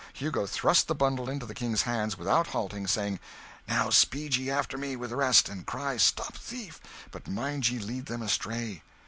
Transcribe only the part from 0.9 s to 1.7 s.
bundle into the